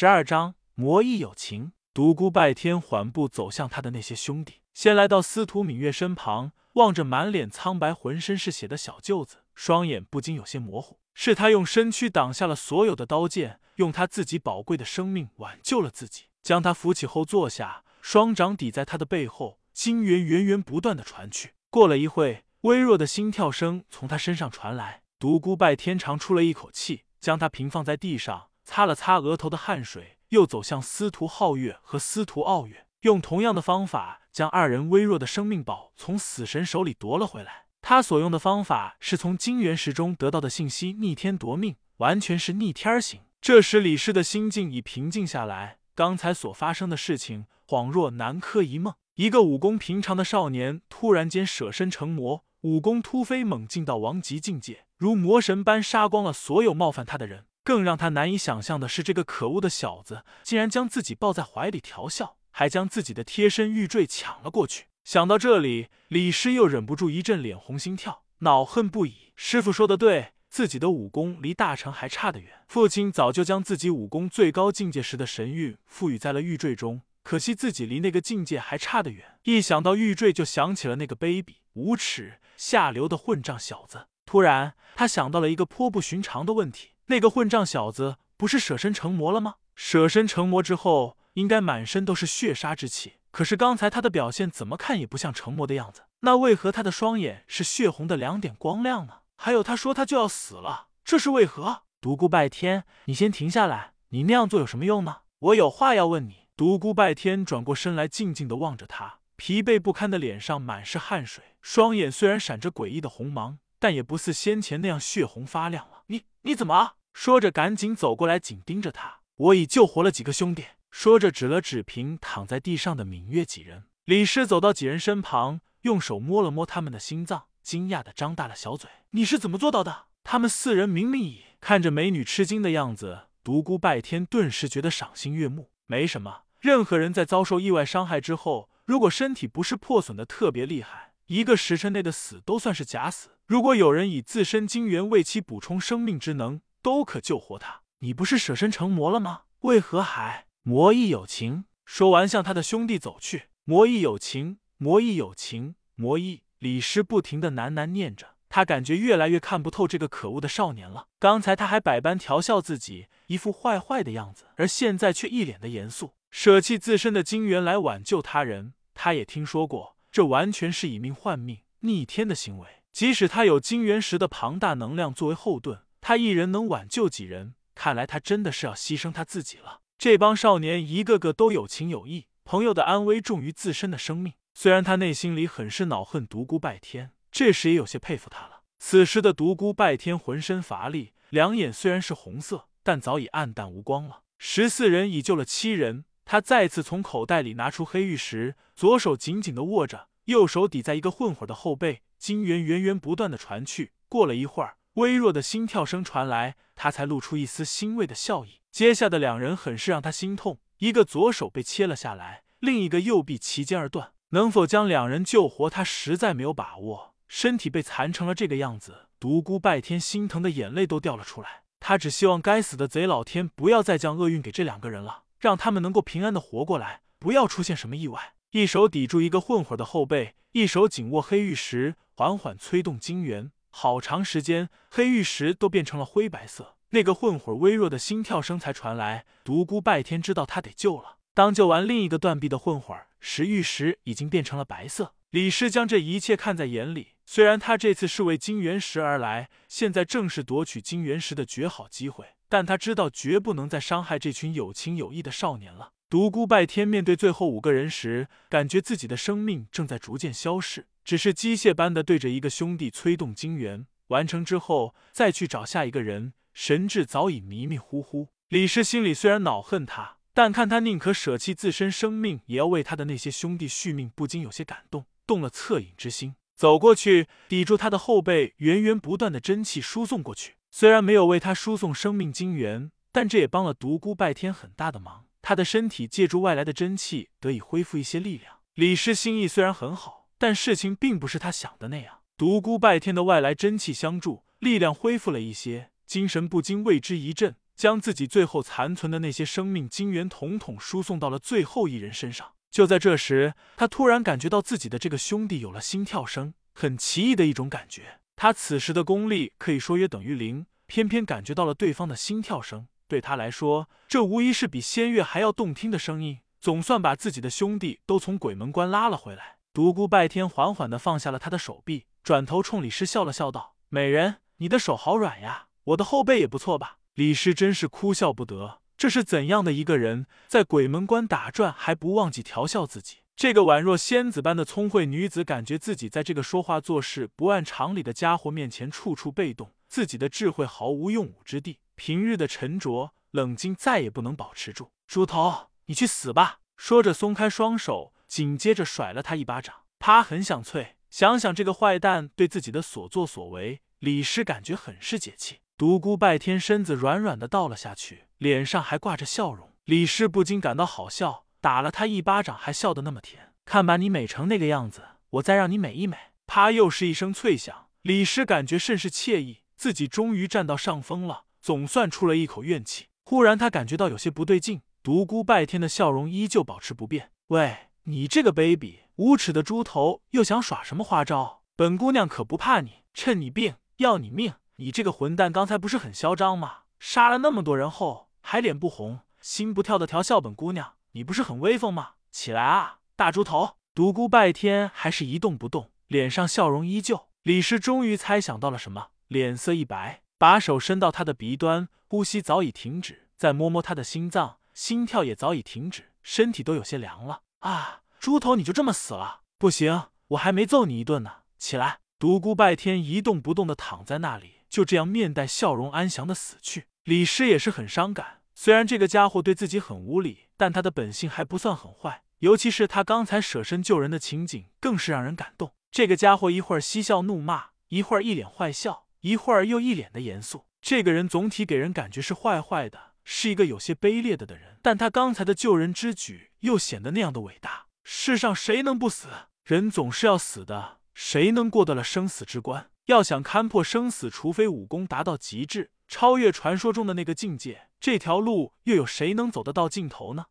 [0.00, 1.72] 十二章魔亦有情。
[1.92, 11.00] 独孤拜天缓步走向他的那些兄弟，先来到司徒芈月身旁，望着满脸苍白、浑身是血的小舅子，双眼不禁有些模糊。
[11.14, 21.54] 是他用身躯挡下了所有的刀剑，用他自己宝贵的生命挽救了自己，将他扶起后坐下，双掌抵在他的背后，金元源源不断的传去。
[21.70, 30.18] 过了一会，微弱的心跳声从他身上传来，独孤拜天长出了一口气，将他平放在地上，擦了擦额头的汗水。
[30.28, 37.64] 又走向司徒皓月和司徒傲月，用同样的方法将二人微弱的生命宝从死神手里夺了回来。
[37.82, 43.22] 他所用的方法是从金元石中得到的信息，逆天夺命，完全是逆天行。
[43.40, 48.94] 这时李师的心境已平静下来，刚才所发生的事情恍若南柯一梦。
[49.16, 57.46] 一个武功平常的少年突然间舍身成魔，武功突飞猛进到王级境界，如魔神般杀光了所有冒犯他的人。
[57.68, 64.86] 更让他难以想象的是，这个可恶的小子竟然将自己抱在怀里调笑，还将自己的贴身玉坠抢了过去。
[65.04, 69.34] 想到这里，李师又忍不住一阵脸红心跳，恼恨不已。
[69.36, 72.64] 师傅说的对，自己的武功离大成还差得远。
[72.68, 79.38] 父亲早就将自己武功最高境界时的神韵赋予在了玉坠中，可惜自己离那个境界还差得远。
[79.42, 84.06] 一想到玉坠，就想起了那个卑鄙无耻、下流的混账小子。
[84.24, 86.92] 突然，他想到了一个颇不寻常的问题。
[87.08, 89.56] 那个混账小子不是舍身成魔了吗？
[89.74, 93.14] 舍身成魔之后，应该满身都是血杀之气。
[93.30, 96.02] 可是刚才他的表现怎么看也不像成魔的样子。
[96.20, 99.18] 那为何他的双眼是血红的两点光亮呢？
[99.36, 101.82] 还有他说他就要死了，这是为何？
[102.00, 105.18] 独孤拜天，你先停下来，你那样做有什么用呢？
[105.38, 106.48] 我有话要问你。
[106.56, 115.97] 独孤拜天转过身来，静静的望着他，疲惫不堪的脸上满是汗水，双眼虽然闪着诡异的红芒，但也不似先前那样血红发亮了。
[116.08, 116.96] 你你怎么？
[117.14, 119.20] 说着，赶紧走过来，紧盯着他。
[119.36, 120.64] 我已救活了几个兄弟。
[120.90, 123.84] 说着，指了指平躺在地上的芈月几人。
[124.04, 135.70] 李师走到几人身旁，用手摸了摸他们的心脏，惊讶的张大了小嘴：“你是怎么做到的？”他们四人明明已看着美女吃惊的样子，独孤拜天顿时觉得赏心悦目。
[135.86, 143.36] 没什么，任何人在遭受意外伤害之后，如果身体不是破损的特别厉害，一个时辰内的死都算是假死。
[143.44, 147.82] 如果有人以自身精元为其补充生命之能，都可救活他。
[147.98, 149.42] 你不是舍身成魔了吗？
[149.60, 151.66] 为何还魔亦有情？
[151.84, 153.48] 说完，向他的兄弟走去。
[153.64, 156.44] 魔亦有情，魔亦有情，魔亦。
[156.60, 161.08] 李师不停的喃喃念着，他感觉越来越看不透这个可恶的少年了。
[161.18, 168.72] 刚才他还百般调笑自己，一副坏坏的样子，而现在却一脸的严肃，舍弃自身的精元来挽救他人。
[168.94, 172.68] 他也听说过，这完全是以命换命、逆天的行为。
[172.92, 175.80] 即使他有金元石的庞大能量作为后盾。
[176.00, 177.54] 他一人能挽救几人？
[177.74, 179.80] 看来他真的是要牺牲他自己了。
[179.98, 184.34] 这帮少年一个个都有情有义，朋友的安危重于自身的生命。
[184.54, 188.62] 虽然他内心里很是恼恨独孤拜天，这时也有些佩服他了。
[188.78, 194.22] 此时的独孤拜天浑身乏力，两眼虽然是红色，但早已暗淡无光了。
[194.38, 203.92] 十四人已救了七人，他再次从口袋里拿出黑玉石，左手紧紧的握着，右手抵在一个混混的后背，金元源源不断的传去。
[204.10, 204.76] 过了一会儿。
[204.96, 208.60] 微弱的心跳声传来，他才露出一丝欣慰的笑意。
[208.70, 214.12] 接下的两人很是让他心痛，一个左手被切了下来，另一个右臂齐肩而断。
[214.30, 217.14] 能否将两人救活，他实在没有把握。
[217.26, 221.62] 身体被残成了这个样子，独孤拜天心疼的眼泪都掉了出来。
[221.80, 228.34] 他只希望该死的贼老天不要再降厄运给这两个人了，让他们能够平安的活过来，不要出现什么意外。
[228.50, 233.52] 一手抵住一个混混的后背，一手紧握黑玉石，缓缓催动金元。
[233.70, 236.76] 好长时间，黑玉石都变成了灰白色。
[236.90, 239.26] 那个混混微弱的心跳声才传来。
[239.44, 241.18] 独孤拜天知道他得救了。
[241.34, 245.14] 当救完另一个断臂的混混，石玉石已经变成了白色。
[245.30, 247.08] 李师将这一切看在眼里。
[247.26, 255.92] 虽然他这次是为金元石而来，现在正是夺取金元石的绝好机会，但他知道绝不能再伤害这群有情有义的少年了。
[256.10, 260.86] 独孤拜天面对最后五个人时，感觉自己的生命正在逐渐消逝。
[261.04, 268.28] 只是机械般的对着一个兄弟催动精元，完成之后再去找下一个人，神智早已迷迷糊糊。
[268.48, 276.34] 李氏心里虽然恼恨他，但看他宁可舍弃自身生命，也要为他的那些兄弟续命，不禁有些感动，动了恻隐之心。
[276.54, 280.54] 走过去，抵住他的后背，源源不断的真气输送过去。
[280.70, 285.26] 虽然没有为他输送生命精元，但这也帮了独孤拜天很大的忙。
[285.42, 288.58] 他的身体借助外来的真气，得以恢复一些力量。
[288.74, 290.18] 李氏心意虽然很好。
[290.40, 297.56] 但事情并不是他想的那样，独孤拜天的外来真气相助，力量恢复了一些，精神不禁为之一振。
[297.74, 302.52] 将自己最后残存的那些生命精元统统输送到了最后一人身上。
[302.70, 308.20] 就在这时，他突然感觉到自己的这个兄弟有了心跳声，很奇异的一种感觉。
[308.40, 312.86] 他此时的功力可以说约等于零，偏偏感觉到了对方的心跳声。
[313.08, 316.38] 对他来说，这无疑是比仙乐还要动听的声音。
[316.60, 319.56] 总算把自己的兄弟都从鬼门关拉了回来。
[319.72, 333.16] 独孤拜天缓缓的放下了他的手臂，转头冲李师笑了笑道：“美人，你的手好软呀，我的后背也不错吧？”李师真是哭笑不得，这是怎样的一个人，在鬼门关打转还不忘记调笑自己？
[333.38, 344.90] 这个宛若仙子般的聪慧女子，感觉自己在这个说话做事不按常理的家伙面前处处被动，自己的智慧毫无用武之地，平日的沉着冷静再也不能保持住。
[345.06, 346.58] 猪头，你去死吧！
[346.76, 348.12] 说着松开双手。
[348.26, 350.20] 紧接着甩了他一巴掌，啪！
[350.20, 350.96] 很响脆。
[351.08, 355.60] 想想这个坏蛋对自己的所作所为，李师感觉很是解气。
[355.76, 359.72] 独孤拜天身子软软的倒了下去，脸上还挂着笑容。
[359.84, 363.52] 李师不禁感到好笑，打了他一巴掌还笑得那么甜。
[363.64, 366.16] 看把你美成那个样子，我再让你美一美。
[366.46, 366.70] 啪！
[366.70, 367.88] 又是一声脆响。
[368.02, 373.06] 李师感觉甚是惬意，自己终于占到上风了，总算出了一口怨气。
[373.24, 377.30] 忽然他感觉到有些不对劲，独孤拜天的笑容依旧保持不变。
[377.48, 377.88] 喂。
[378.04, 381.60] 你这个卑鄙无耻的猪头，又想耍什么花招？
[381.76, 384.54] 本姑娘可不怕你，趁你病要你命！
[384.76, 386.84] 你这个混蛋，刚才不是很嚣张吗？
[386.98, 392.12] 杀了那么多人后，还脸不红心不跳的调笑本姑娘，你不是很威风吗？
[392.30, 393.76] 起来啊，大猪头！
[393.94, 397.28] 独孤拜天还是一动不动，脸上笑容依旧。
[397.42, 407.42] 李师终于猜想到了什么，脸色一白，把手伸到他的鼻端，呼吸早已停止，再摸摸他的心脏，心跳也早已停止，身体都有些凉了。
[407.60, 409.40] 啊，猪头，你就这么死了？
[409.58, 411.42] 不行，我还没揍你一顿呢！
[411.58, 411.98] 起来！
[412.18, 416.86] 独孤拜天一动不动的躺在那里，就这样面带笑容，安详的死去。
[417.04, 422.24] 李师也是很伤感，虽然这个家伙对自己很无礼，但他的本性还不算很坏。
[422.40, 425.74] 尤其是他刚才舍身救人的情景，更是让人感动。
[425.92, 430.64] 这个家伙一会儿嬉笑怒骂，一会儿一脸坏笑，一会儿又一脸的严肃。
[430.82, 433.12] 这个人总体给人感觉是坏坏的。
[433.22, 437.86] 是一个有些卑劣的的人，但他刚才的救人之举又显得那样的伟大。
[438.02, 439.28] 世上谁能不死？
[439.62, 442.90] 人总是要死的，谁能过得了生死之关？
[443.06, 447.82] 要想看破生死，除非武功达到极致，超越传说中的那个境界。
[448.00, 450.46] 这条路又有谁能走得到尽头呢？